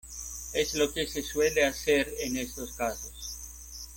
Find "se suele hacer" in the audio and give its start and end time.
1.05-2.11